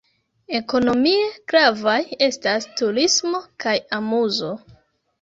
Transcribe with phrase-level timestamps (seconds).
[0.59, 1.99] Ekonomie gravaj
[2.31, 4.55] estas turismo kaj amuzo.